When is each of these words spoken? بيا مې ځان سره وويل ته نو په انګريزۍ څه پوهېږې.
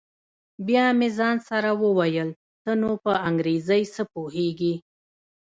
بيا 0.67 0.85
مې 0.97 1.09
ځان 1.17 1.35
سره 1.49 1.69
وويل 1.83 2.29
ته 2.63 2.71
نو 2.81 2.89
په 3.03 3.11
انګريزۍ 3.27 3.83
څه 3.93 4.01
پوهېږې. 4.13 4.73